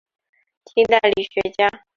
[0.65, 1.85] 清代理学家。